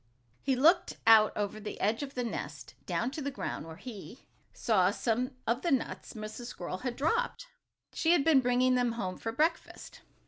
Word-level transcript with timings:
He 0.41 0.55
looked 0.55 0.97
out 1.05 1.31
over 1.37 1.59
the 1.59 1.79
edge 1.79 2.01
of 2.01 2.15
the 2.15 2.23
nest, 2.23 2.73
down 2.87 3.11
to 3.11 3.21
the 3.21 3.29
ground, 3.29 3.67
where 3.67 3.75
he 3.75 4.25
saw 4.51 4.89
some 4.89 5.35
of 5.45 5.61
the 5.61 5.69
nuts 5.69 6.13
Mrs. 6.13 6.45
Squirrel 6.47 6.79
had 6.79 6.95
dropped. 6.95 7.45
She 7.93 8.13
had 8.13 8.23
been 8.23 8.41
bringing 8.41 8.73
them 8.73 8.93
home 8.93 9.19
for 9.19 9.31
breakfast. 9.31 10.01